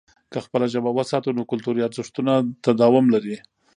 [0.31, 3.35] که خپله ژبه وساتو، نو کلتوري ارزښتونه تداوم لري.